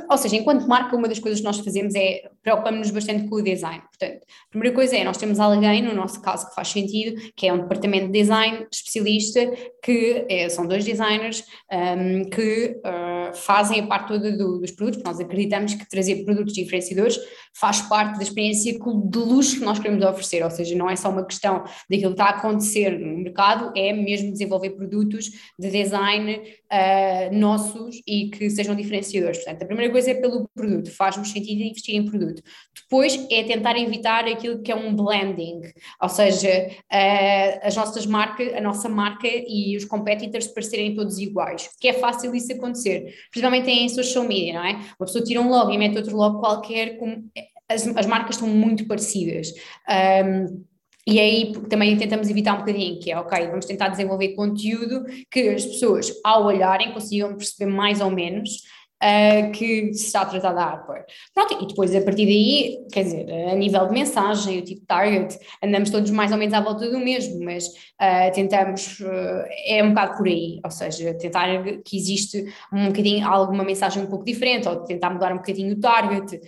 [0.09, 3.43] Ou seja, enquanto marca, uma das coisas que nós fazemos é preocupamos-nos bastante com o
[3.43, 3.81] design.
[3.81, 7.49] Portanto, a primeira coisa é, nós temos alguém, no nosso caso, que faz sentido, que
[7.49, 9.51] é um departamento de design especialista,
[9.83, 15.03] que é, são dois designers um, que uh, fazem a parte toda do, dos produtos,
[15.03, 17.19] nós acreditamos que trazer produtos diferenciadores
[17.55, 21.09] faz parte da experiência de luxo que nós queremos oferecer, ou seja, não é só
[21.09, 26.35] uma questão daquilo que está a acontecer no mercado, é mesmo desenvolver produtos de design
[26.37, 29.39] uh, nossos e que sejam diferenciadores.
[29.39, 32.34] Portanto, a primeira coisa é pelo produto, faz-nos sentido investir em produto.
[32.83, 35.61] Depois é tentar evitar aquilo que é um blending,
[36.01, 41.71] ou seja, uh, as nossas marcas, a nossa marca e os competitors parecerem todos iguais,
[41.81, 44.73] que é fácil isso acontecer, principalmente em social media, não é?
[44.99, 47.25] Uma pessoa tira um logo e mete outro logo qualquer, com,
[47.69, 49.53] as, as marcas estão muito parecidas.
[49.89, 50.65] Um,
[51.07, 55.51] e aí também tentamos evitar um bocadinho, que é, ok, vamos tentar desenvolver conteúdo que
[55.51, 58.63] as pessoas, ao olharem, consigam perceber mais ou menos
[59.03, 61.05] uh, que se está a tratar da hardware.
[61.35, 64.87] Pronto, e depois a partir daí, quer dizer, a nível de mensagem, o tipo de
[64.87, 69.83] target, andamos todos mais ou menos à volta do mesmo, mas uh, tentamos, uh, é
[69.83, 71.49] um bocado por aí, ou seja, tentar
[71.85, 75.81] que existe um bocadinho, alguma mensagem um pouco diferente, ou tentar mudar um bocadinho o
[75.81, 76.41] target,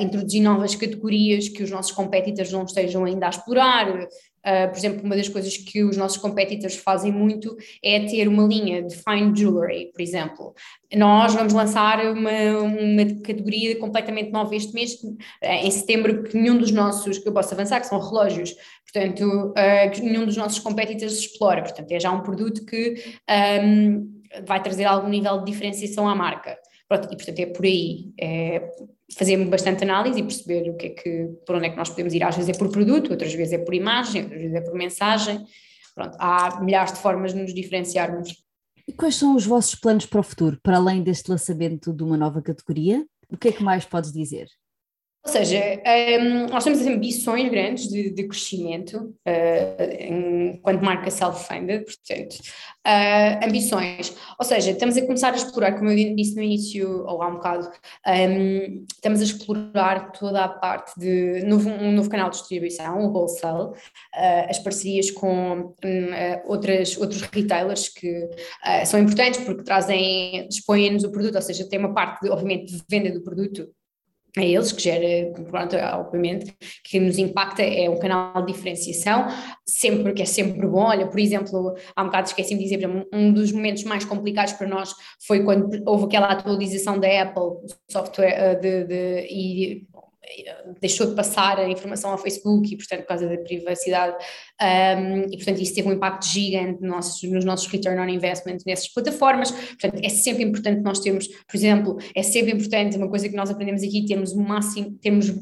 [0.00, 4.06] introduzir novas categorias que os nossos competitors não estejam ainda a explorar,
[4.46, 8.44] Uh, por exemplo, uma das coisas que os nossos competitors fazem muito é ter uma
[8.46, 10.54] linha de fine jewelry, por exemplo.
[10.94, 12.30] Nós vamos lançar uma,
[12.60, 14.96] uma categoria completamente nova este mês,
[15.42, 18.54] em setembro, que nenhum dos nossos, que eu posso avançar, que são relógios,
[18.84, 21.62] portanto, uh, que nenhum dos nossos competitors explora.
[21.62, 22.94] Portanto, é já um produto que
[23.64, 26.56] um, vai trazer algum nível de diferenciação à marca.
[26.88, 28.12] Pronto, e portanto é por aí.
[28.20, 28.70] É,
[29.16, 32.12] fazer bastante análise e perceber o que é que, por onde é que nós podemos
[32.12, 32.22] ir.
[32.22, 35.44] Às vezes é por produto, outras vezes é por imagem, outras vezes é por mensagem.
[35.94, 38.44] Pronto, há milhares de formas de nos diferenciarmos.
[38.86, 42.16] E quais são os vossos planos para o futuro, para além deste lançamento de uma
[42.16, 43.04] nova categoria?
[43.28, 44.46] O que é que mais podes dizer?
[45.26, 45.60] Ou seja,
[46.20, 52.36] um, nós temos ambições grandes de, de crescimento uh, enquanto marca self-funded, portanto,
[52.86, 54.16] uh, ambições.
[54.38, 57.34] Ou seja, estamos a começar a explorar, como eu disse no início, ou há um
[57.34, 57.68] bocado,
[58.06, 63.12] um, estamos a explorar toda a parte de novo, um novo canal de distribuição, o
[63.12, 65.74] wholesale, uh, as parcerias com
[66.44, 68.28] outras, outros retailers que
[68.84, 72.82] são importantes porque trazem, dispõem-nos o produto, ou seja, tem uma parte, de, obviamente, de
[72.88, 73.68] venda do produto
[74.36, 79.26] a eles, que gera, pronto, obviamente, que nos impacta, é um canal de diferenciação,
[79.64, 80.84] sempre que é sempre bom.
[80.84, 84.66] Olha, por exemplo, há um bocado esqueci-me de dizer, um dos momentos mais complicados para
[84.66, 84.94] nós
[85.26, 89.86] foi quando houve aquela atualização da Apple, software eh, de, de, e
[90.80, 94.16] deixou de passar a informação ao Facebook e, portanto, por causa da privacidade,
[94.60, 98.58] um, e, portanto, isso teve um impacto gigante nos nossos, nos nossos return on investment
[98.66, 99.50] nessas plataformas.
[99.50, 103.50] Portanto, é sempre importante nós termos, por exemplo, é sempre importante, uma coisa que nós
[103.50, 105.32] aprendemos aqui, termos o máximo, termos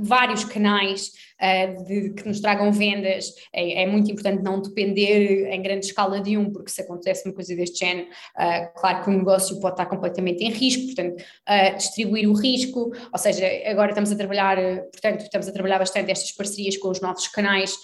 [0.00, 5.62] vários canais uh, de, que nos tragam vendas, é, é, muito importante não depender em
[5.62, 9.12] grande escala de um, porque se acontece uma coisa deste género, uh, claro que o
[9.12, 14.12] negócio pode estar completamente em risco, portanto, uh, distribuir o risco, ou seja, agora estamos
[14.12, 14.56] a trabalhar,
[14.92, 17.74] portanto, estamos a trabalhar bastante estas parcerias com os novos canais,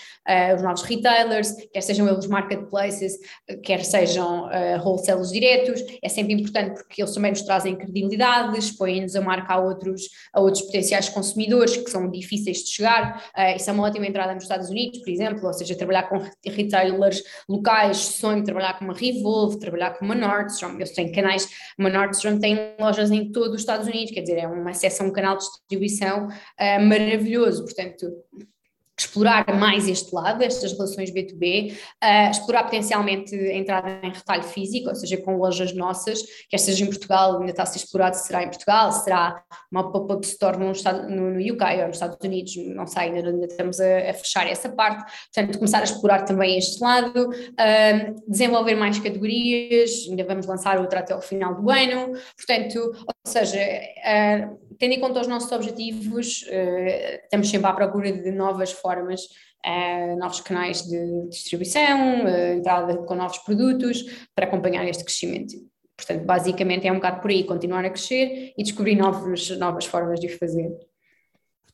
[0.57, 3.19] os novos retailers, quer sejam eles marketplaces,
[3.63, 4.49] quer sejam
[4.83, 9.61] wholesalers diretos, é sempre importante porque eles também nos trazem credibilidade, expõem-nos a marca a
[9.61, 14.07] outros, a outros potenciais consumidores que são difíceis de chegar, Uh, isso é uma ótima
[14.07, 18.85] entrada nos Estados Unidos, por exemplo, ou seja, trabalhar com retailers locais, sonho trabalhar com
[18.85, 23.55] uma Revolve, trabalhar com uma Nordstrom, eu tenho canais, uma Nordstrom tem lojas em todo
[23.55, 27.65] os Estados Unidos, quer dizer, é uma acesso a um canal de distribuição uh, maravilhoso,
[27.65, 28.07] portanto
[28.99, 34.45] explorar mais este lado, estas relações B2B, uh, eh, explorar potencialmente a entrada em retalho
[34.45, 38.17] físico, ou seja, com lojas nossas, quer seja em Portugal, ainda está a ser explorado
[38.17, 40.73] se será em Portugal, se será uma pop-up store no,
[41.09, 44.47] no, no UK ou nos Estados Unidos, não sei, ainda, ainda estamos a, a, fechar
[44.47, 50.47] essa parte, portanto começar a explorar também este lado, uh, desenvolver mais categorias, ainda vamos
[50.47, 55.27] lançar outra até o final do ano, portanto, ou seja, uh, tendo em conta os
[55.27, 56.45] nossos objetivos,
[57.23, 63.15] estamos sempre à procura de novas formas, uh, novos canais de distribuição, uh, entrada com
[63.15, 64.05] novos produtos
[64.35, 65.55] para acompanhar este crescimento.
[65.97, 70.21] Portanto, basicamente é um bocado por aí, continuar a crescer e descobrir novos, novas formas
[70.21, 70.71] de o fazer.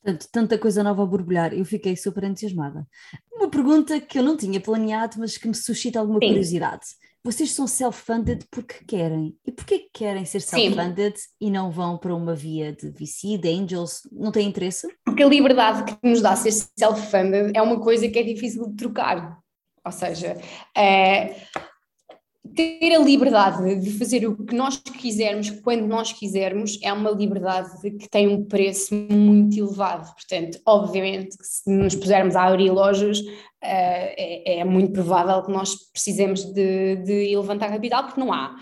[0.02, 2.86] Portanto, tanta coisa nova a borbulhar, eu fiquei super entusiasmada.
[3.32, 6.28] Uma pergunta que eu não tinha planeado, mas que me suscita alguma Sim.
[6.28, 6.86] curiosidade
[7.22, 9.36] vocês são self-funded porque querem.
[9.46, 13.48] E porquê que querem ser self-funded e não vão para uma via de VC, de
[13.48, 14.00] angels?
[14.10, 14.88] Não têm interesse?
[15.04, 18.76] Porque a liberdade que nos dá ser self-funded é uma coisa que é difícil de
[18.76, 19.38] trocar.
[19.84, 20.36] Ou seja,
[20.76, 21.36] é,
[22.54, 27.70] ter a liberdade de fazer o que nós quisermos, quando nós quisermos, é uma liberdade
[27.98, 30.12] que tem um preço muito elevado.
[30.14, 33.26] Portanto, obviamente, se nos pusermos a abrir lojas, uh,
[33.62, 38.54] é, é, muito provável que nós precisemos de, de levantar capital, porque não há.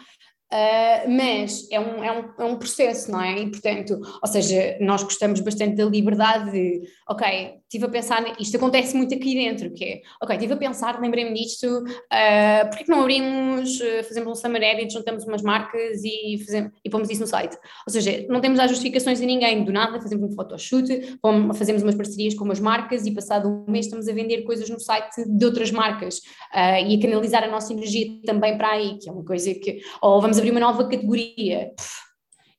[0.51, 3.39] Uh, mas é um, é, um, é um processo, não é?
[3.39, 8.57] E, portanto, ou seja, nós gostamos bastante da liberdade de, ok, estive a pensar, isto
[8.57, 12.91] acontece muito aqui dentro, que é, ok, estive a pensar, lembrei-me disto, uh, porquê que
[12.91, 17.21] não abrimos, uh, fazemos um summer edit, juntamos umas marcas e, fazemos, e pomos isso
[17.21, 17.59] no site?
[17.87, 21.19] Ou seja, não temos as justificações de ninguém, do nada fazemos um photoshoot,
[21.55, 24.81] fazemos umas parcerias com umas marcas e passado um mês estamos a vender coisas no
[24.81, 26.19] site de outras marcas
[26.55, 29.83] uh, e a canalizar a nossa energia também para aí, que é uma coisa que,
[30.01, 31.73] ou vamos abrir uma nova categoria,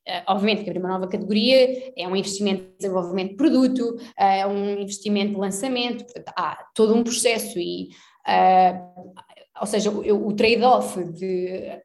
[0.10, 4.00] Uh, obviamente que abrir uma nova categoria é um investimento de desenvolvimento de produto, uh,
[4.18, 7.90] é um investimento de lançamento, portanto, há todo um processo e,
[8.28, 9.14] uh,
[9.62, 11.80] ou seja, o, o trade-off de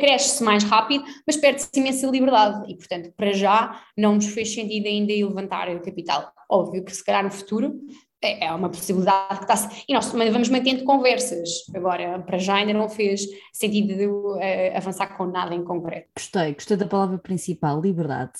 [0.00, 4.86] cresce-se mais rápido, mas perde-se imensa liberdade e, portanto, para já não nos fez sentido
[4.86, 6.32] ainda levantar o capital.
[6.50, 7.78] Óbvio que se calhar no futuro
[8.22, 9.84] é, é uma possibilidade que está-se.
[9.88, 11.48] E nós também vamos mantendo conversas.
[11.74, 14.38] Agora, para já ainda não fez sentido de, uh,
[14.76, 16.08] avançar com nada em concreto.
[16.16, 18.38] Gostei, gostei da palavra principal, liberdade.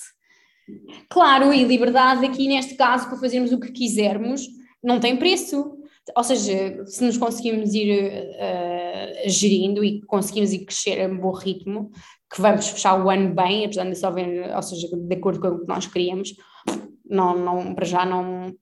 [1.09, 4.47] Claro, e liberdade aqui neste caso para fazermos o que quisermos
[4.81, 5.77] não tem preço.
[6.15, 11.31] Ou seja, se nos conseguimos ir uh, gerindo e conseguimos ir crescer a um bom
[11.31, 11.91] ritmo,
[12.33, 15.47] que vamos fechar o ano bem, apesar de só ver, ou seja, de acordo com
[15.47, 16.35] o que nós queríamos,
[17.05, 18.53] não, não, para já não,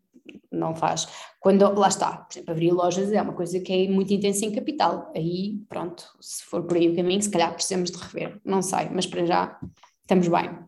[0.51, 1.07] não faz.
[1.39, 4.51] Quando, lá está, por exemplo, abrir lojas é uma coisa que é muito intensa em
[4.51, 5.11] capital.
[5.15, 8.39] Aí, pronto, se for por aí o caminho, se calhar precisamos de rever.
[8.43, 9.59] Não sei, mas para já
[10.01, 10.59] estamos bem.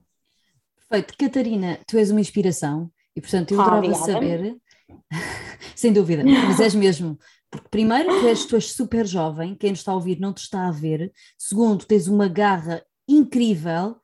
[0.90, 1.18] Perfeito.
[1.18, 4.58] Catarina, tu és uma inspiração e, portanto, eu ah, adorava saber,
[5.76, 7.18] sem dúvida, mas és mesmo.
[7.50, 10.42] Porque, primeiro, tu és, tu és super jovem, quem nos está a ouvir não te
[10.42, 11.12] está a ver.
[11.38, 13.96] Segundo, tens uma garra incrível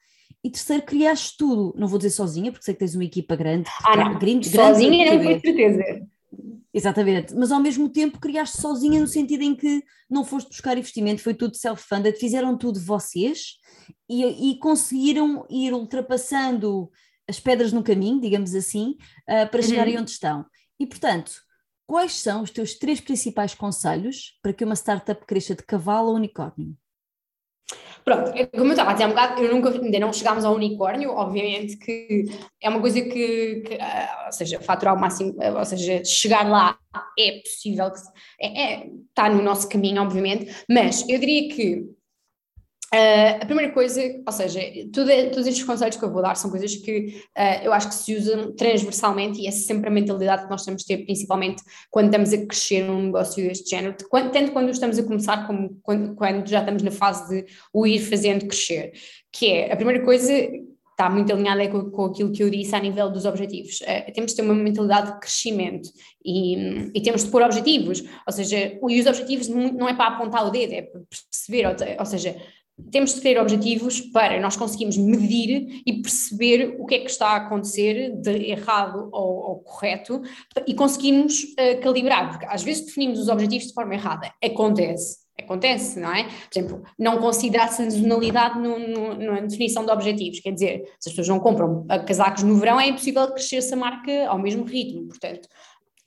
[0.43, 3.69] e terceiro, criaste tudo, não vou dizer sozinha, porque sei que tens uma equipa grande.
[3.85, 6.07] Ah, não, grande, sozinha grande, não, com certeza.
[6.73, 11.21] Exatamente, mas ao mesmo tempo criaste sozinha no sentido em que não foste buscar investimento,
[11.21, 13.55] foi tudo self-funded, fizeram tudo vocês
[14.07, 16.89] e, e, conseguiram ir ultrapassando
[17.27, 18.95] as pedras no caminho, digamos assim,
[19.27, 19.67] uh, para uhum.
[19.67, 20.45] chegarem onde estão.
[20.79, 21.31] E portanto,
[21.87, 26.13] quais são os teus três principais conselhos para que uma startup cresça de cavalo a
[26.13, 26.77] unicórnio?
[28.03, 30.55] Pronto, é como eu estava a dizer um bocado, eu nunca, ainda não chegámos ao
[30.55, 32.25] unicórnio, obviamente que
[32.61, 36.49] é uma coisa que, que uh, ou seja, faturar o máximo, uh, ou seja, chegar
[36.49, 36.77] lá
[37.17, 37.99] é possível, que,
[38.41, 41.98] é, é, está no nosso caminho, obviamente, mas eu diria que
[42.93, 44.59] Uh, a primeira coisa, ou seja,
[44.91, 47.93] tudo, todos estes conselhos que eu vou dar são coisas que uh, eu acho que
[47.93, 52.07] se usam transversalmente e é sempre a mentalidade que nós temos de ter, principalmente quando
[52.07, 56.15] estamos a crescer num negócio deste género, quando, tanto quando estamos a começar como quando,
[56.15, 58.91] quando, já estamos na fase de o ir fazendo crescer,
[59.31, 60.33] que é, a primeira coisa
[60.99, 63.81] está muito alinhada com, com aquilo que eu disse a nível dos objetivos.
[63.81, 65.89] Uh, temos de ter uma mentalidade de crescimento
[66.25, 70.45] e, e, temos de pôr objetivos, ou seja, e os objetivos não é para apontar
[70.45, 72.35] o dedo, é para perceber, ou, ou seja,
[72.91, 77.29] temos de ter objetivos para nós conseguirmos medir e perceber o que é que está
[77.29, 80.21] a acontecer de errado ou, ou correto
[80.67, 85.99] e conseguimos uh, calibrar, porque às vezes definimos os objetivos de forma errada, acontece, acontece,
[85.99, 86.23] não é?
[86.23, 91.15] Por exemplo, não considerar sazonalidade no, no, na definição de objetivos, quer dizer, se as
[91.15, 95.47] pessoas não compram casacos no verão, é impossível crescer essa marca ao mesmo ritmo, portanto,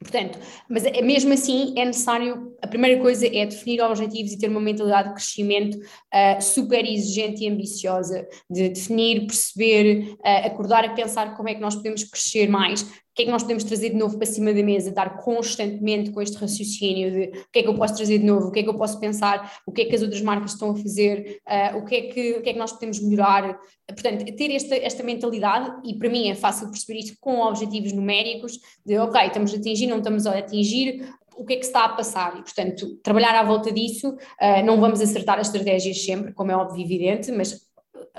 [0.03, 0.39] Portanto,
[0.69, 4.61] mas é, mesmo assim é necessário, a primeira coisa é definir objetivos e ter uma
[4.61, 11.37] mentalidade de crescimento uh, super exigente e ambiciosa, de definir, perceber, uh, acordar a pensar
[11.37, 13.97] como é que nós podemos crescer mais, o que é que nós podemos trazer de
[13.97, 17.69] novo para cima da mesa, estar constantemente com este raciocínio de o que é que
[17.69, 19.85] eu posso trazer de novo, o que é que eu posso pensar, o que é
[19.85, 22.53] que as outras marcas estão a fazer, uh, o, que é que, o que é
[22.55, 23.61] que nós podemos melhorar.
[23.87, 28.59] Portanto, ter esta, esta mentalidade, e para mim é fácil perceber isto com objetivos numéricos,
[28.85, 31.89] de ok, estamos a atingir, não estamos a atingir, o que é que está a
[31.91, 36.51] passar e, portanto, trabalhar à volta disso, uh, não vamos acertar as estratégias sempre, como
[36.51, 37.61] é óbvio e evidente, mas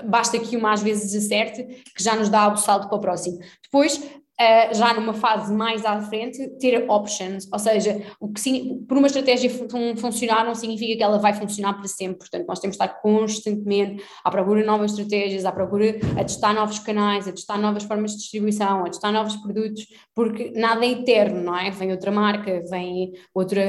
[0.04, 3.38] basta que uma às vezes acerte, que já nos dá o salto para o próximo.
[3.62, 4.00] Depois,
[4.40, 8.42] Uh, já numa fase mais à frente, ter options, ou seja, o que
[8.88, 9.48] por uma estratégia
[9.96, 14.02] funcionar não significa que ela vai funcionar para sempre, portanto nós temos de estar constantemente
[14.24, 18.10] à procura de novas estratégias, à procura a testar novos canais, a testar novas formas
[18.10, 21.70] de distribuição, a testar novos produtos, porque nada é eterno, não é?
[21.70, 23.62] Vem outra marca, vem outra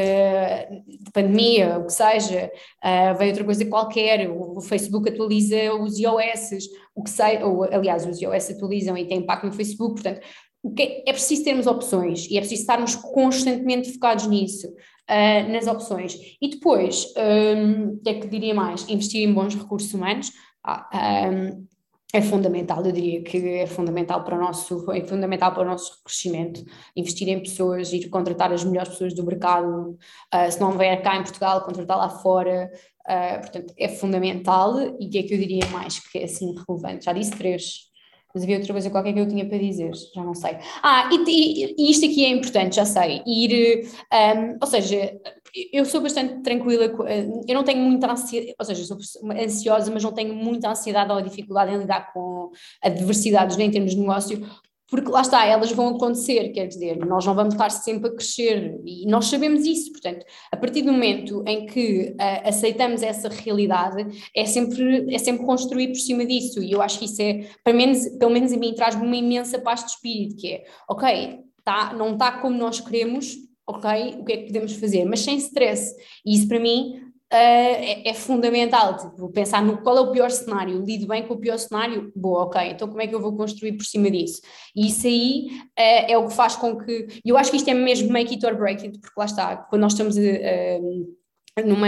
[1.13, 2.51] pandemia, o que seja,
[2.83, 8.03] uh, vem outra coisa qualquer, o Facebook atualiza os iOS, o que sei, ou aliás,
[8.05, 10.25] os iOS atualizam e têm impacto no Facebook, portanto,
[10.79, 16.17] é, é preciso termos opções e é preciso estarmos constantemente focados nisso, uh, nas opções.
[16.41, 18.87] E depois, um, é que diria mais?
[18.89, 20.31] Investir em bons recursos humanos.
[20.63, 21.67] Ah, um,
[22.13, 26.01] é fundamental, eu diria que é fundamental para o nosso, é fundamental para o nosso
[26.01, 26.63] crescimento,
[26.95, 29.97] investir em pessoas, ir contratar as melhores pessoas do mercado,
[30.33, 32.71] uh, se não vier cá em Portugal, contratar lá fora,
[33.05, 37.11] uh, portanto é fundamental e é que eu diria mais que é assim relevante, já
[37.11, 37.89] disse três,
[38.35, 40.57] mas havia outra coisa qualquer que eu tinha para dizer, já não sei.
[40.83, 45.17] Ah, e, e, e isto aqui é importante, já sei, ir, um, ou seja,
[45.71, 46.83] eu sou bastante tranquila,
[47.47, 48.97] eu não tenho muita ansiedade, ou seja, sou
[49.31, 52.51] ansiosa, mas não tenho muita ansiedade ou dificuldade em lidar com
[52.83, 54.45] adversidades nem em termos de negócio,
[54.87, 58.79] porque lá está, elas vão acontecer, quer dizer, nós não vamos estar sempre a crescer
[58.85, 64.05] e nós sabemos isso, portanto, a partir do momento em que uh, aceitamos essa realidade,
[64.35, 67.77] é sempre, é sempre construir por cima disso e eu acho que isso é, pelo
[67.77, 71.93] menos, pelo menos a mim, traz-me uma imensa paz de espírito, que é, ok, tá,
[71.93, 73.35] não está como nós queremos,
[73.67, 78.09] ok, o que é que podemos fazer, mas sem stress, e isso para mim é,
[78.09, 81.57] é, fundamental, tipo, pensar no qual é o pior cenário, lido bem com o pior
[81.57, 84.41] cenário, boa, ok, então como é que eu vou construir por cima disso?
[84.75, 85.47] E isso aí
[85.77, 88.45] uh, é o que faz com que, eu acho que isto é mesmo make it
[88.45, 90.21] or break it, porque lá está, quando nós estamos a,
[91.63, 91.87] numa,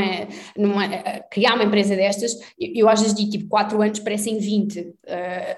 [0.56, 0.88] numa,
[1.30, 4.94] criar uma empresa destas, eu, eu às vezes digo tipo 4 anos parecem 20, uh,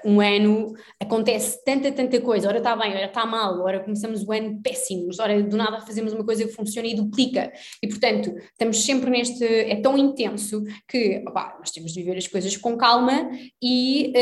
[0.04, 4.32] um ano acontece tanta, tanta coisa, ora está bem, ora está mal, ora começamos o
[4.32, 8.84] ano péssimos, ora do nada fazemos uma coisa que funciona e duplica, e portanto estamos
[8.84, 11.22] sempre neste, é tão intenso que
[11.58, 13.30] nós temos de viver as coisas com calma
[13.62, 14.12] e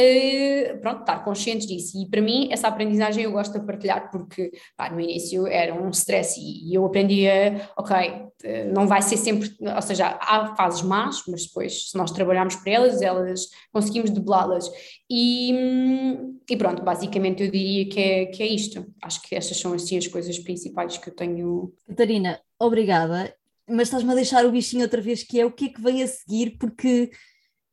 [0.75, 4.51] uh, pronto, estar conscientes disso, e para mim essa aprendizagem eu gosto de partilhar porque
[4.77, 8.29] pá, no início era um stress e, e eu aprendia, ok, eh,
[8.73, 12.73] não vai ser sempre ou seja, há fases más, mas depois, se nós trabalharmos para
[12.73, 14.71] elas, elas conseguimos deblá-las.
[15.11, 15.53] E,
[16.49, 18.87] e, pronto, basicamente eu diria que é, que é isto.
[19.03, 21.73] Acho que estas são assim as coisas principais que eu tenho.
[21.87, 23.35] Catarina, obrigada.
[23.69, 26.03] Mas estás-me a deixar o bichinho outra vez, que é o que é que vem
[26.03, 27.11] a seguir, porque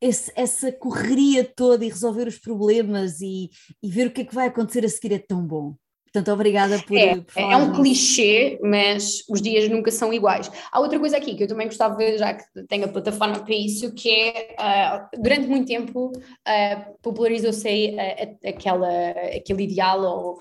[0.00, 3.50] esse, essa correria toda e resolver os problemas e,
[3.82, 5.74] e ver o que é que vai acontecer a seguir é tão bom.
[6.16, 6.96] Portanto, obrigada por.
[6.96, 10.50] É, por é um clichê, mas os dias nunca são iguais.
[10.72, 13.40] Há outra coisa aqui que eu também gostava de ver, já que tenho a plataforma
[13.40, 20.38] para isso, que é uh, durante muito tempo uh, popularizou-se uh, aquela, aquele ideal ou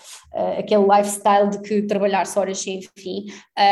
[0.58, 3.26] aquele lifestyle de que trabalhar só horas sem fim.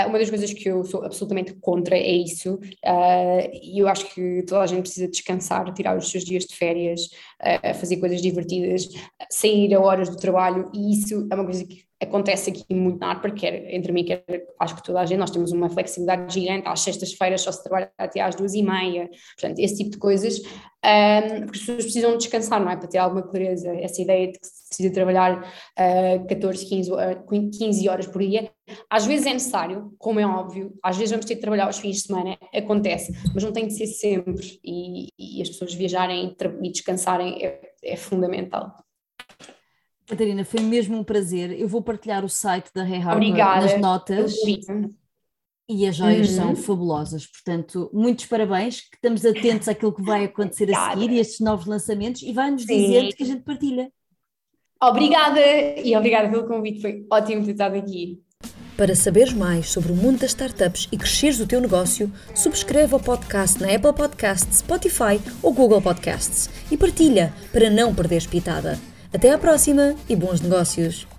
[0.08, 2.60] uma das coisas que eu sou absolutamente contra é isso,
[3.62, 7.10] e eu acho que toda a gente precisa descansar, tirar os seus dias de férias,
[7.80, 8.88] fazer coisas divertidas,
[9.30, 13.08] sair a horas do trabalho, e isso é uma coisa que acontece aqui muito na
[13.10, 14.24] ARPA, quer entre mim, quer
[14.60, 17.92] acho que toda a gente, nós temos uma flexibilidade gigante, às sextas-feiras só se trabalha
[17.98, 22.18] até às duas e meia, portanto, esse tipo de coisas, um, porque as pessoas precisam
[22.18, 22.76] descansar, não é?
[22.76, 26.92] Para ter alguma clareza, essa ideia de que se precisa trabalhar uh, 14, 15,
[27.58, 28.52] 15 horas por dia,
[28.90, 31.98] às vezes é necessário, como é óbvio, às vezes vamos ter que trabalhar aos fins
[31.98, 36.72] de semana, acontece, mas não tem de ser sempre, e, e as pessoas viajarem e
[36.72, 38.74] descansarem é, é fundamental.
[40.08, 41.58] Catarina, foi mesmo um prazer.
[41.60, 44.36] Eu vou partilhar o site da Hey Harper nas notas.
[45.68, 46.36] E as joias uhum.
[46.36, 50.88] são fabulosas, portanto, muitos parabéns, que estamos atentos àquilo que vai acontecer Obrigada.
[50.88, 53.90] a seguir e estes novos lançamentos e vai-nos dizer que a gente partilha.
[54.82, 55.40] Obrigada
[55.82, 58.22] e obrigada pelo convite, foi ótimo ter estado aqui.
[58.76, 63.00] Para saberes mais sobre o mundo das startups e cresceres o teu negócio, subscreve o
[63.00, 68.78] podcast na Apple Podcasts, Spotify ou Google Podcasts e partilha para não perderes pitada.
[69.14, 71.13] Até à próxima e bons negócios!